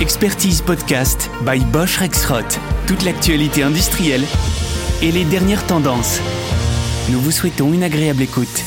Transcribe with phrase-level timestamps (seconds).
[0.00, 2.60] Expertise Podcast by Bosch Rexroth.
[2.86, 4.24] Toute l'actualité industrielle
[5.00, 6.20] et les dernières tendances.
[7.10, 8.64] Nous vous souhaitons une agréable écoute.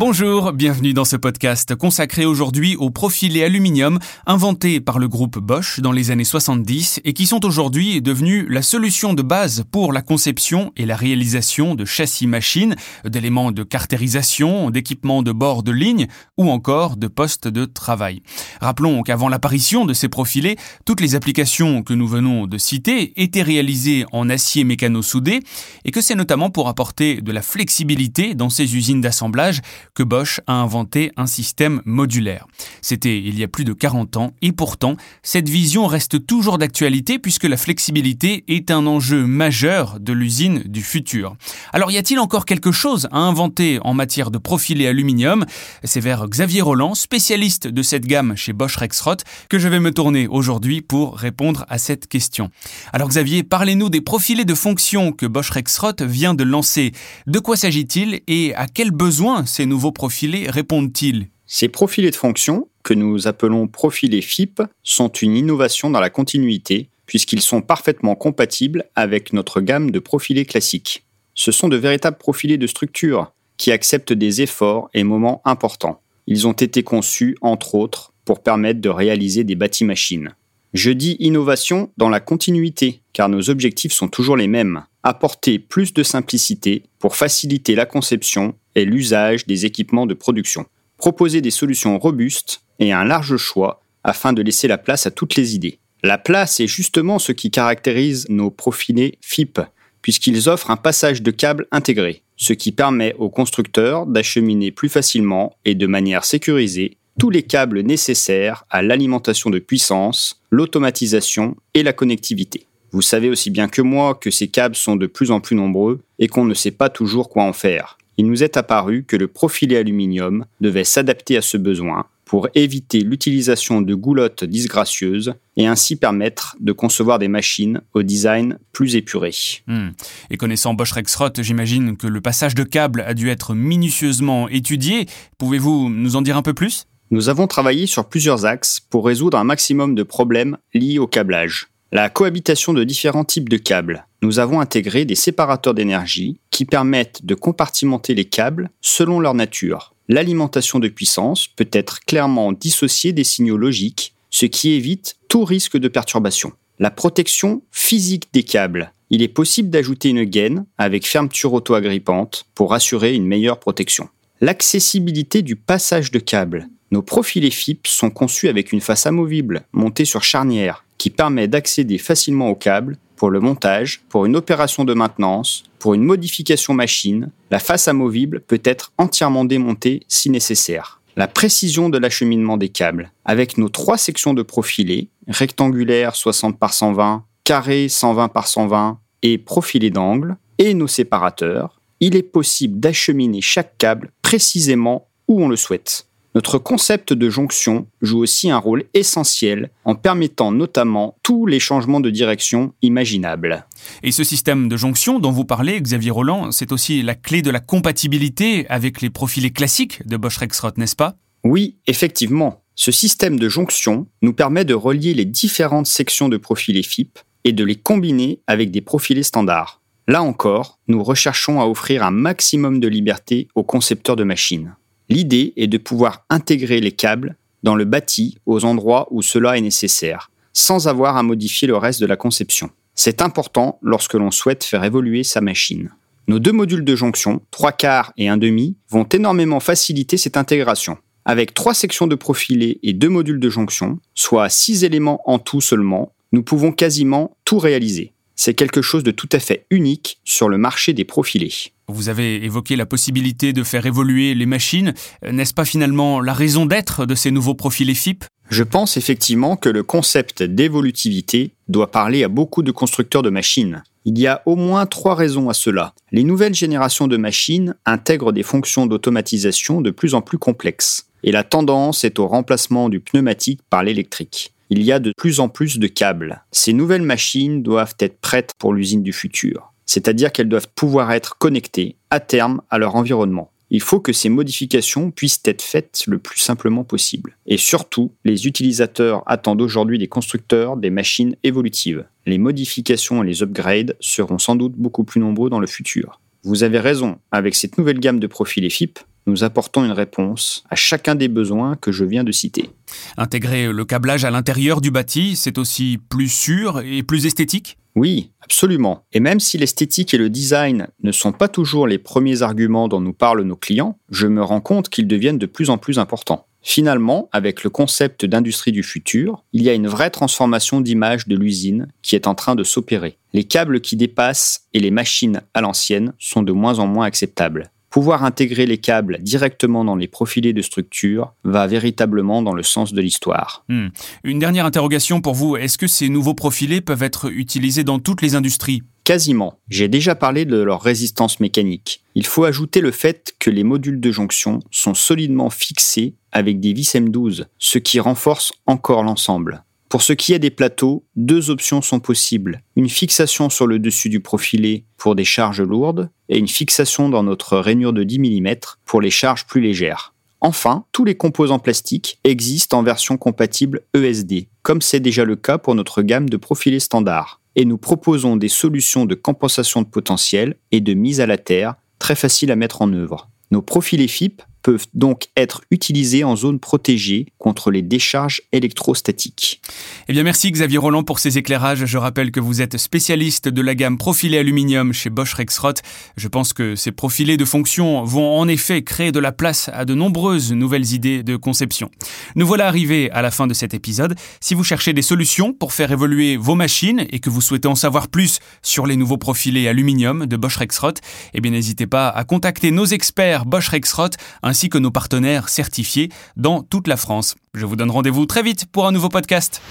[0.00, 5.80] Bonjour, bienvenue dans ce podcast consacré aujourd'hui aux profilés aluminium inventés par le groupe Bosch
[5.80, 10.00] dans les années 70 et qui sont aujourd'hui devenus la solution de base pour la
[10.00, 16.06] conception et la réalisation de châssis machines, d'éléments de cartérisation, d'équipements de bord de ligne
[16.38, 18.22] ou encore de postes de travail.
[18.62, 23.42] Rappelons qu'avant l'apparition de ces profilés, toutes les applications que nous venons de citer étaient
[23.42, 25.40] réalisées en acier mécano-soudé
[25.84, 29.60] et que c'est notamment pour apporter de la flexibilité dans ces usines d'assemblage
[29.94, 32.46] que Bosch a inventé un système modulaire.
[32.82, 37.18] C'était il y a plus de 40 ans et pourtant, cette vision reste toujours d'actualité
[37.18, 41.36] puisque la flexibilité est un enjeu majeur de l'usine du futur.
[41.72, 45.44] Alors y a-t-il encore quelque chose à inventer en matière de profilé aluminium?
[45.84, 49.92] C'est vers Xavier Roland, spécialiste de cette gamme chez Bosch Rexroth, que je vais me
[49.92, 52.50] tourner aujourd'hui pour répondre à cette question.
[52.92, 56.92] Alors Xavier, parlez-nous des profilés de fonction que Bosch Rexroth vient de lancer.
[57.26, 61.28] De quoi s'agit-il et à quels besoins ces nouveaux profilés répondent-ils?
[61.46, 66.90] Ces profilés de fonction, que nous appelons profilés FIP, sont une innovation dans la continuité,
[67.06, 71.04] puisqu'ils sont parfaitement compatibles avec notre gamme de profilés classiques.
[71.34, 76.02] Ce sont de véritables profilés de structure qui acceptent des efforts et moments importants.
[76.26, 80.34] Ils ont été conçus, entre autres, pour permettre de réaliser des bâtis-machines.
[80.72, 84.84] Je dis innovation dans la continuité, car nos objectifs sont toujours les mêmes.
[85.02, 90.66] Apporter plus de simplicité pour faciliter la conception et l'usage des équipements de production.
[90.96, 95.36] Proposer des solutions robustes et un large choix afin de laisser la place à toutes
[95.36, 95.78] les idées.
[96.02, 99.60] La place est justement ce qui caractérise nos profilés FIP,
[100.02, 105.56] puisqu'ils offrent un passage de câble intégré, ce qui permet aux constructeurs d'acheminer plus facilement
[105.64, 111.92] et de manière sécurisée tous les câbles nécessaires à l'alimentation de puissance, l'automatisation et la
[111.92, 112.66] connectivité.
[112.92, 116.00] Vous savez aussi bien que moi que ces câbles sont de plus en plus nombreux
[116.18, 119.28] et qu'on ne sait pas toujours quoi en faire il nous est apparu que le
[119.28, 125.96] profilé aluminium devait s'adapter à ce besoin pour éviter l'utilisation de goulottes disgracieuses et ainsi
[125.96, 129.32] permettre de concevoir des machines au design plus épuré.
[129.66, 129.88] Hmm.
[130.28, 135.06] Et connaissant Bosch Rexroth, j'imagine que le passage de câbles a dû être minutieusement étudié.
[135.38, 136.84] Pouvez-vous nous en dire un peu plus?
[137.10, 141.68] Nous avons travaillé sur plusieurs axes pour résoudre un maximum de problèmes liés au câblage.
[141.90, 144.06] La cohabitation de différents types de câbles.
[144.22, 149.94] Nous avons intégré des séparateurs d'énergie qui permettent de compartimenter les câbles selon leur nature.
[150.08, 155.78] L'alimentation de puissance peut être clairement dissociée des signaux logiques, ce qui évite tout risque
[155.78, 156.52] de perturbation.
[156.78, 158.92] La protection physique des câbles.
[159.08, 164.10] Il est possible d'ajouter une gaine avec fermeture auto-agrippante pour assurer une meilleure protection.
[164.42, 166.68] L'accessibilité du passage de câbles.
[166.90, 171.96] Nos profils FIP sont conçus avec une face amovible montée sur charnière qui permet d'accéder
[171.96, 177.30] facilement au câble pour le montage, pour une opération de maintenance, pour une modification machine.
[177.50, 181.02] La face amovible peut être entièrement démontée si nécessaire.
[181.16, 183.12] La précision de l'acheminement des câbles.
[183.26, 189.36] Avec nos trois sections de profilés, rectangulaire 60 par 120, carré 120 par 120 et
[189.36, 195.56] profilé d'angle, et nos séparateurs, il est possible d'acheminer chaque câble précisément où on le
[195.56, 196.06] souhaite.
[196.34, 201.98] Notre concept de jonction joue aussi un rôle essentiel en permettant notamment tous les changements
[201.98, 203.66] de direction imaginables.
[204.04, 207.50] Et ce système de jonction dont vous parlez, Xavier Roland, c'est aussi la clé de
[207.50, 211.16] la compatibilité avec les profilés classiques de Bosch Rexroth, n'est-ce pas?
[211.42, 212.62] Oui, effectivement.
[212.76, 217.52] Ce système de jonction nous permet de relier les différentes sections de profilés FIP et
[217.52, 219.80] de les combiner avec des profilés standards.
[220.06, 224.74] Là encore, nous recherchons à offrir un maximum de liberté aux concepteurs de machines.
[225.10, 229.60] L'idée est de pouvoir intégrer les câbles dans le bâti aux endroits où cela est
[229.60, 232.70] nécessaire, sans avoir à modifier le reste de la conception.
[232.94, 235.90] C'est important lorsque l'on souhaite faire évoluer sa machine.
[236.28, 240.96] Nos deux modules de jonction, 3 quarts et 1 demi, vont énormément faciliter cette intégration.
[241.24, 245.60] Avec trois sections de profilé et deux modules de jonction, soit 6 éléments en tout
[245.60, 250.48] seulement, nous pouvons quasiment tout réaliser c'est quelque chose de tout à fait unique sur
[250.48, 251.52] le marché des profilés.
[251.88, 254.94] Vous avez évoqué la possibilité de faire évoluer les machines.
[255.30, 259.68] N'est-ce pas finalement la raison d'être de ces nouveaux profilés FIP Je pense effectivement que
[259.68, 263.82] le concept d'évolutivité doit parler à beaucoup de constructeurs de machines.
[264.06, 265.92] Il y a au moins trois raisons à cela.
[266.10, 271.10] Les nouvelles générations de machines intègrent des fonctions d'automatisation de plus en plus complexes.
[271.24, 275.40] Et la tendance est au remplacement du pneumatique par l'électrique il y a de plus
[275.40, 276.42] en plus de câbles.
[276.52, 281.36] Ces nouvelles machines doivent être prêtes pour l'usine du futur, c'est-à-dire qu'elles doivent pouvoir être
[281.38, 283.50] connectées à terme à leur environnement.
[283.72, 287.36] il faut que ces modifications puissent être faites le plus simplement possible.
[287.46, 292.04] Et surtout, les utilisateurs attendent aujourd'hui des constructeurs des machines évolutives.
[292.26, 296.20] Les modifications et les upgrades seront sans doute beaucoup plus nombreux dans le futur.
[296.42, 300.74] Vous avez raison, avec cette nouvelle gamme de profils FIP, nous apportons une réponse à
[300.74, 302.70] chacun des besoins que je viens de citer.
[303.16, 307.76] Intégrer le câblage à l'intérieur du bâti, c'est aussi plus sûr et plus esthétique?
[307.96, 309.04] Oui, absolument.
[309.12, 313.00] Et même si l'esthétique et le design ne sont pas toujours les premiers arguments dont
[313.00, 316.46] nous parlent nos clients, je me rends compte qu'ils deviennent de plus en plus importants.
[316.62, 321.34] Finalement, avec le concept d'industrie du futur, il y a une vraie transformation d'image de
[321.34, 323.16] l'usine qui est en train de s'opérer.
[323.32, 327.70] Les câbles qui dépassent et les machines à l'ancienne sont de moins en moins acceptables.
[327.90, 332.92] Pouvoir intégrer les câbles directement dans les profilés de structure va véritablement dans le sens
[332.92, 333.64] de l'histoire.
[333.68, 333.88] Hmm.
[334.22, 338.22] Une dernière interrogation pour vous, est-ce que ces nouveaux profilés peuvent être utilisés dans toutes
[338.22, 338.82] les industries?
[339.02, 339.58] Quasiment.
[339.68, 342.04] J'ai déjà parlé de leur résistance mécanique.
[342.14, 346.72] Il faut ajouter le fait que les modules de jonction sont solidement fixés avec des
[346.72, 349.64] vis M12, ce qui renforce encore l'ensemble.
[349.90, 352.62] Pour ce qui est des plateaux, deux options sont possibles.
[352.76, 357.24] Une fixation sur le dessus du profilé pour des charges lourdes et une fixation dans
[357.24, 358.54] notre rainure de 10 mm
[358.84, 360.14] pour les charges plus légères.
[360.40, 365.58] Enfin, tous les composants plastiques existent en version compatible ESD, comme c'est déjà le cas
[365.58, 367.40] pour notre gamme de profilés standard.
[367.56, 371.74] Et nous proposons des solutions de compensation de potentiel et de mise à la terre
[371.98, 373.28] très faciles à mettre en œuvre.
[373.50, 379.60] Nos profilés FIP peuvent donc être utilisés en zone protégée contre les décharges électrostatiques.
[380.08, 381.84] Eh bien, merci Xavier Roland pour ces éclairages.
[381.86, 385.82] Je rappelle que vous êtes spécialiste de la gamme profilée aluminium chez Bosch Rexroth.
[386.16, 389.84] Je pense que ces profilés de fonction vont en effet créer de la place à
[389.84, 391.90] de nombreuses nouvelles idées de conception.
[392.36, 394.14] Nous voilà arrivés à la fin de cet épisode.
[394.40, 397.74] Si vous cherchez des solutions pour faire évoluer vos machines et que vous souhaitez en
[397.74, 401.00] savoir plus sur les nouveaux profilés aluminium de Bosch Rexroth,
[401.34, 404.16] eh bien, n'hésitez pas à contacter nos experts Bosch Rexroth,
[404.50, 407.36] ainsi que nos partenaires certifiés dans toute la France.
[407.54, 409.62] Je vous donne rendez-vous très vite pour un nouveau podcast.